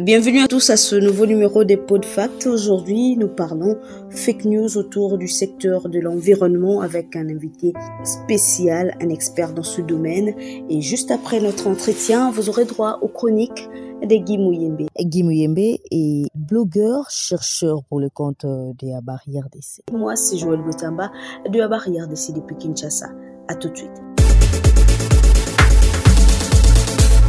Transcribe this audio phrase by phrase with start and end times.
[0.00, 2.48] Bienvenue à tous à ce nouveau numéro des Podfact.
[2.48, 3.78] Aujourd'hui, nous parlons
[4.10, 9.80] fake news autour du secteur de l'environnement avec un invité spécial, un expert dans ce
[9.80, 10.34] domaine.
[10.68, 13.68] Et juste après notre entretien, vous aurez droit aux chroniques
[14.02, 14.88] de Guy Mouyembe.
[14.98, 19.84] Guy Mouyembe est blogueur, chercheur pour le compte de la barrière d'essai.
[19.92, 21.12] Moi, c'est Joël Boutamba
[21.48, 23.10] de la barrière d'essai depuis Kinshasa.
[23.46, 24.02] À tout de suite.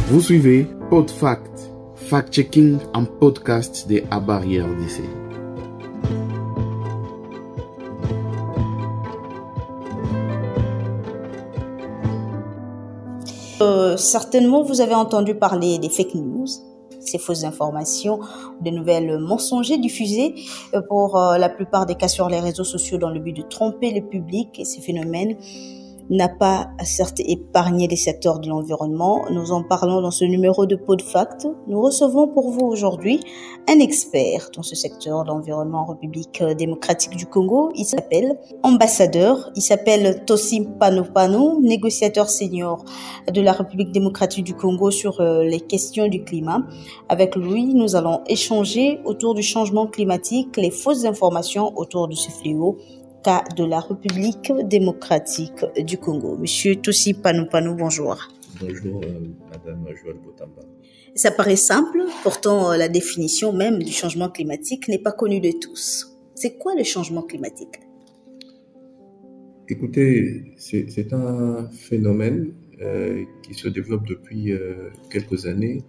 [0.08, 1.55] Vous suivez PodFact
[2.06, 5.02] fact-checking en podcast de Barrière d'essai.
[13.60, 16.46] Euh, certainement, vous avez entendu parler des fake news,
[17.00, 18.20] ces fausses informations,
[18.60, 20.36] des nouvelles mensongères diffusées
[20.74, 23.42] euh, pour euh, la plupart des cas sur les réseaux sociaux dans le but de
[23.42, 25.36] tromper le public et ces phénomènes
[26.10, 29.24] n'a pas certes épargné les secteurs de l'environnement.
[29.30, 31.46] Nous en parlons dans ce numéro de PodFact.
[31.66, 33.20] Nous recevons pour vous aujourd'hui
[33.68, 37.72] un expert dans ce secteur de l'environnement en République démocratique du Congo.
[37.74, 39.50] Il s'appelle ambassadeur.
[39.56, 42.84] Il s'appelle Tosim Panopano, négociateur senior
[43.32, 46.62] de la République démocratique du Congo sur euh, les questions du climat.
[47.08, 52.30] Avec lui, nous allons échanger autour du changement climatique, les fausses informations autour de ce
[52.30, 52.78] fléau
[53.26, 56.36] de la République démocratique du Congo.
[56.36, 58.16] Monsieur Tossi Panopano, bonjour.
[58.60, 59.18] Bonjour, euh,
[59.50, 60.62] Madame Joël Botamba.
[61.16, 65.50] Ça paraît simple, pourtant euh, la définition même du changement climatique n'est pas connue de
[65.50, 66.16] tous.
[66.36, 67.80] C'est quoi le changement climatique?
[69.68, 74.52] Écoutez, c'est un phénomène euh, qui se développe depuis
[75.10, 75.82] quelques années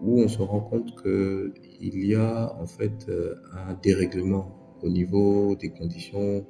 [0.00, 3.10] où on se rend compte qu'il y a en fait
[3.52, 6.46] un dérèglement au niveau des conditions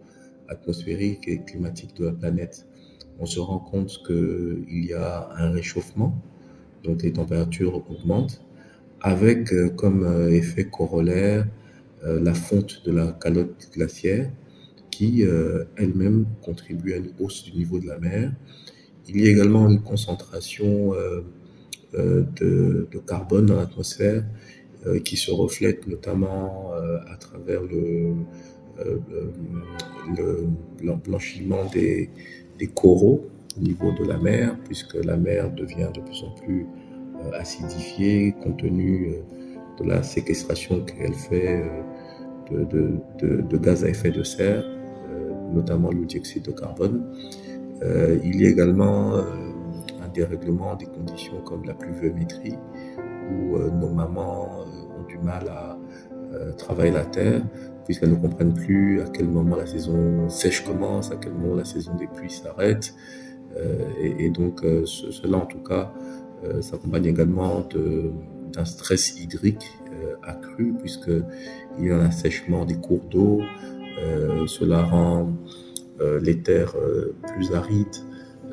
[0.48, 2.66] atmosphérique et climatique de la planète,
[3.18, 6.20] on se rend compte qu'il y a un réchauffement,
[6.84, 8.40] donc les températures augmentent,
[9.00, 11.46] avec euh, comme euh, effet corollaire
[12.04, 14.30] euh, la fonte de la calotte glaciaire
[14.90, 15.22] qui
[15.76, 18.32] elle-même contribue à une hausse du niveau de la mer.
[19.08, 20.92] Il y a également une concentration
[21.92, 24.24] de, de, carbone dans l'atmosphère
[25.04, 26.72] qui se reflète notamment
[27.06, 28.14] à travers le,
[28.86, 28.98] euh,
[30.82, 32.08] le, blanchiment des,
[32.58, 36.66] des, coraux au niveau de la mer, puisque la mer devient de plus en plus
[37.24, 41.64] euh, acidifiée compte tenu euh, de la séquestration qu'elle fait
[42.50, 44.64] de, de, de, gaz à effet de serre,
[45.52, 47.04] notamment le dioxyde de carbone.
[48.24, 52.56] il y a également un dérèglement des conditions comme la pluviométrie,
[53.30, 54.64] où nos mamans
[54.98, 55.78] ont du mal à
[56.56, 57.42] travailler la terre
[57.88, 61.64] puisqu'elles ne comprennent plus à quel moment la saison sèche commence, à quel moment la
[61.64, 62.94] saison des pluies s'arrête.
[63.56, 63.88] Euh,
[64.18, 65.90] et, donc euh, cela en tout cas
[66.44, 67.66] euh, s'accompagne également
[68.52, 69.66] d'un stress hydrique
[70.22, 73.40] accru puisqu'il y a un assèchement des cours d'eau.
[74.46, 75.32] cela rend
[76.20, 76.74] les terres
[77.32, 77.96] plus arides.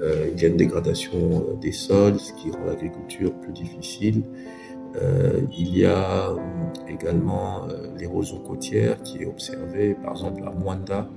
[0.02, 4.24] il y a une dégradation des sols, ce qui rend l'agriculture plus difficile.
[5.02, 6.36] Euh, il y a euh,
[6.88, 11.08] également euh, l'érosion côtière qui est observée, par exemple à Mwanda,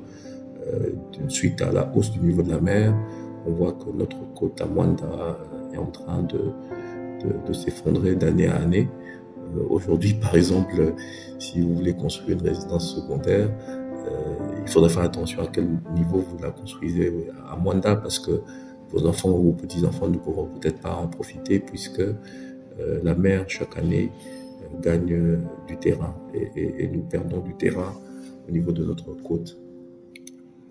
[1.28, 2.94] suite à la hausse du niveau de la mer.
[3.46, 5.38] On voit que notre côte à Mwanda
[5.72, 8.86] est en train de, s'effondrer d'année à année.
[9.70, 10.92] Aujourd'hui, par exemple,
[11.38, 13.48] si vous voulez construire une résidence secondaire,
[14.62, 18.42] il faudrait faire attention à quel niveau vous la construisez à Mwanda parce que
[18.90, 22.02] vos enfants ou vos petits-enfants ne pourront peut-être pas en profiter puisque
[23.02, 24.10] la mer chaque année
[24.62, 27.92] euh, gagne euh, du terrain et, nous perdons du terrain
[28.48, 29.58] au niveau de notre côte.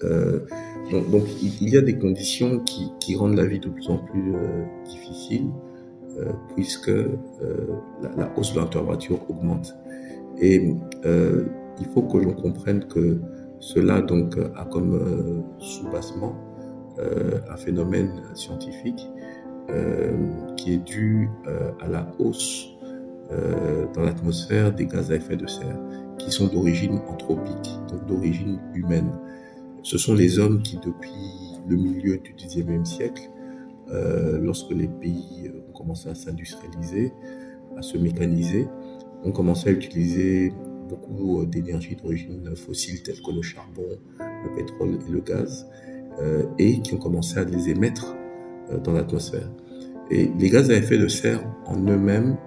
[0.01, 4.33] donc, il y a des conditions qui, rendent la vie de plus en plus
[4.85, 5.49] difficile
[6.55, 6.91] puisque
[8.17, 9.75] la, hausse de la température augmente.
[10.39, 10.73] Et
[11.03, 13.19] il faut que l'on comprenne que
[13.59, 16.35] cela donc a comme sous-bassement
[17.49, 19.16] un phénomène scientifique euh,
[20.57, 22.69] qui est due euh, à la hausse
[23.31, 25.79] euh, dans l'atmosphère des gaz à effet de serre,
[26.17, 29.11] qui sont d'origine anthropique, donc d'origine humaine.
[29.83, 33.29] Ce sont les hommes qui, depuis le milieu du XIXe siècle,
[34.41, 37.13] lorsque les pays ont commencé à s'industrialiser,
[37.77, 38.67] à se mécaniser,
[39.23, 40.51] ont commencé à utiliser
[40.89, 43.87] beaucoup d'énergie d'origine fossile telle que le charbon,
[44.19, 45.67] le pétrole et le gaz,
[46.57, 48.16] et qui ont commencé à les émettre euh,
[48.83, 49.49] dans l'atmosphère.
[50.09, 52.37] Et les gaz à effet de serre en eux-mêmes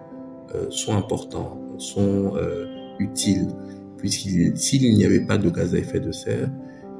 [0.55, 2.67] euh, sont importants, sont euh,
[2.99, 3.49] utiles,
[3.97, 6.51] puisqu'il s'il n'y avait pas de gaz à effet de serre,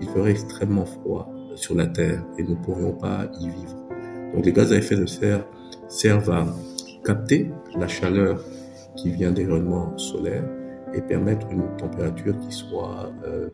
[0.01, 3.77] il ferait extrêmement froid sur la Terre et nous ne pourrions pas y vivre.
[4.35, 5.45] Donc les gaz à effet de serre
[5.89, 6.47] servent à
[7.05, 8.43] capter la chaleur
[8.97, 10.49] qui vient des rayonnements solaires
[10.95, 13.49] et permettre une température qui soit euh,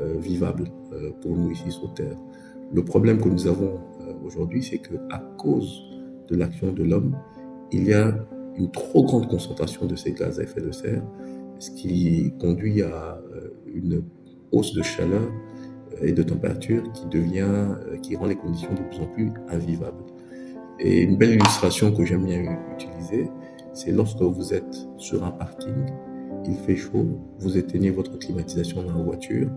[0.00, 2.16] euh, vivable euh, pour nous ici sur Terre.
[2.72, 3.80] Le problème que nous avons
[4.24, 5.82] aujourd'hui, c'est que à cause
[6.28, 7.16] de l'action de l'homme,
[7.72, 8.14] il y a
[8.56, 11.02] une trop grande concentration de ces gaz à effet de serre,
[11.58, 13.20] ce qui conduit à
[13.72, 14.02] une
[14.52, 15.30] hausse de chaleur
[16.02, 17.68] et de température qui devient,
[18.02, 20.04] qui rend les conditions de plus en plus invivables.
[20.78, 23.30] Et une belle illustration que j'aime bien utiliser,
[23.72, 25.86] c'est lorsque vous êtes sur un parking,
[26.46, 27.06] il fait chaud,
[27.38, 29.48] vous éteignez votre climatisation dans la voiture,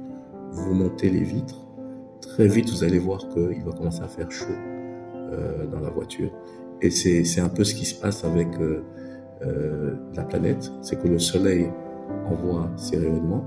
[0.52, 1.61] vous montez les vitres,
[2.22, 4.46] très vite vous allez voir qu'il va commencer à faire chaud
[5.32, 6.32] euh, dans la voiture.
[6.82, 8.82] Et c'est un peu ce qui se passe avec euh,
[9.44, 11.68] euh, la planète, c'est que le Soleil
[12.26, 13.46] envoie ses rayonnements,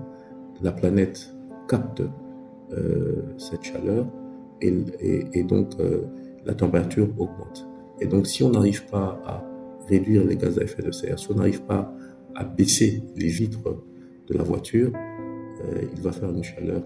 [0.62, 1.34] la planète
[1.68, 2.02] capte
[3.38, 4.06] cette chaleur
[4.60, 5.74] et, et, et donc
[6.44, 7.68] la température augmente.
[8.00, 9.44] Et donc, si on n'arrive pas à
[9.88, 11.94] réduire les gaz à effet de serre, si on n'arrive pas
[12.34, 13.84] à baisser les vitres
[14.26, 14.90] de la voiture,
[15.94, 16.82] il va faire une chaleur.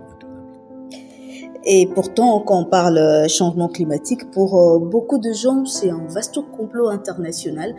[1.70, 6.06] Et pourtant, quand on parle euh, changement climatique, pour euh, beaucoup de gens, c'est un
[6.06, 7.76] vaste complot international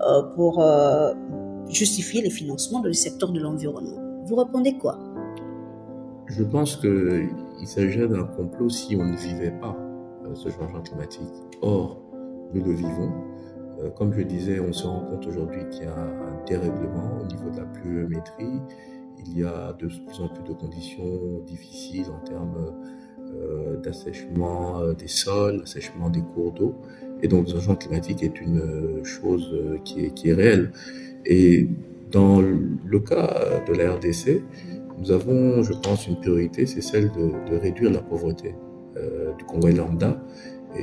[0.00, 0.64] euh, pour
[1.68, 3.98] justifier les financements dans le secteur de l'environnement.
[4.26, 4.96] Vous répondez quoi?
[6.26, 7.30] Je pense qu'il
[7.64, 9.76] s'agit d'un complot si on ne vivait pas
[10.34, 11.34] ce changement climatique.
[11.62, 12.00] Or,
[12.54, 13.10] nous le vivons.
[13.96, 17.50] Comme je disais, on se rend compte aujourd'hui qu'il y a un dérèglement au niveau
[17.50, 18.60] de la pluviométrie.
[19.26, 22.72] Il y a de plus en plus de conditions difficiles en termes
[23.82, 26.74] d'assèchement euh, des sols, assèchement des cours d'eau.
[27.22, 30.72] Et donc, le changement climatique est une chose qui est, réelle.
[31.24, 31.68] Et
[32.10, 34.42] dans le cas de la RDC,
[35.02, 38.54] nous avons, je pense, une priorité, c'est celle de, réduire la pauvreté
[38.96, 40.22] euh, du Congo lambda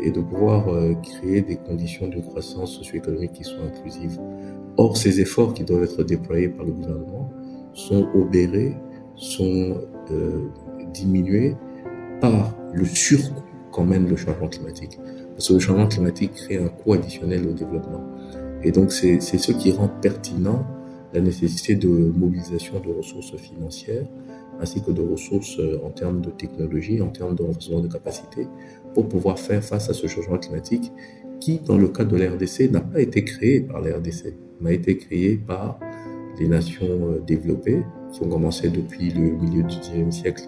[0.03, 4.19] et de pouvoir euh, créer des conditions de croissance socio-économique qui soient inclusives.
[4.75, 7.31] Or, ces efforts qui doivent être déployés par le gouvernement
[7.73, 8.75] sont obérés,
[9.15, 9.77] sont
[10.11, 10.47] euh,
[10.93, 11.55] diminués
[12.21, 14.99] par le surcoût qu'emmène le changement climatique.
[15.35, 18.03] Parce que le changement climatique crée un coût additionnel au développement.
[18.63, 20.65] Et donc, c'est ce qui rend pertinent
[21.13, 24.05] la nécessité de mobilisation de ressources financières
[24.59, 28.47] ainsi que de ressources euh, en termes de technologie, en termes de renforcement de capacité,
[28.93, 30.91] pour pouvoir faire face à ce changement climatique
[31.39, 34.71] qui, dans le cas de la RDC, n'a pas été créé par la RDC, mais
[34.71, 35.79] a été créé par
[36.39, 40.43] les nations euh, développées qui ont commencé depuis le milieu du XIXe siècle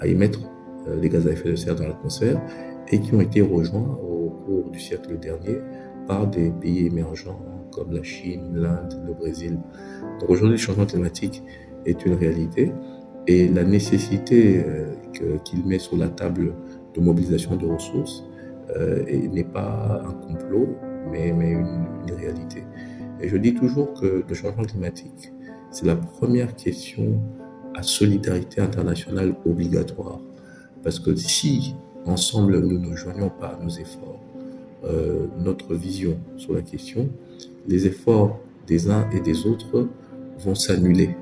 [0.00, 0.40] à émettre
[0.88, 2.40] euh, les gaz à effet de serre dans l'atmosphère
[2.88, 5.58] et qui ont été rejoints au cours du siècle dernier
[6.06, 7.40] par des pays émergents
[7.72, 9.58] comme la Chine, l'Inde, le Brésil.
[10.20, 11.42] Donc aujourd'hui, le changement climatique
[11.84, 12.72] est une réalité
[13.26, 14.86] et la nécessité euh,
[15.44, 16.54] qu'il met sur la table
[16.94, 18.24] de mobilisation de ressources
[18.76, 20.68] euh, n'est pas un complot,
[21.10, 21.86] mais, une,
[22.16, 22.62] réalité.
[23.20, 25.32] Et je dis toujours que le changement climatique,
[25.70, 27.20] c'est la première question
[27.74, 30.20] à solidarité internationale obligatoire.
[30.86, 31.74] Parce que si
[32.04, 34.20] ensemble nous ne joignons pas nos efforts,
[34.84, 37.08] euh, notre vision sur la question,
[37.66, 38.38] les efforts
[38.68, 39.88] des uns et des autres
[40.38, 41.16] vont s'annuler.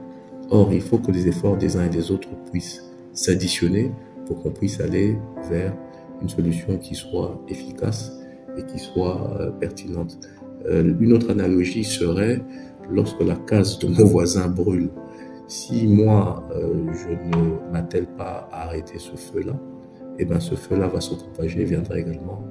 [0.50, 2.84] Or, il faut que les efforts des uns et des autres puissent
[3.14, 3.90] s'additionner
[4.26, 5.16] pour qu'on puisse aller
[5.48, 5.74] vers
[6.20, 8.12] une solution qui soit efficace
[8.58, 10.18] et qui soit euh, pertinente.
[10.66, 12.42] Euh, une autre analogie serait
[12.90, 14.90] lorsque la case de mon voisin brûle.
[15.46, 19.52] Si moi, euh, je ne m'attelle pas à arrêter ce feu-là,
[20.18, 22.42] eh ben ce feu-là va se propager et viendra également